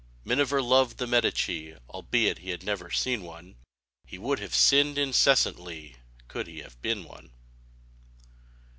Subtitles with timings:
[0.25, 3.53] Miniver loved the Medici, Albeit he had never seen one;
[4.03, 7.29] He would have sinned incessantly Could he have been one.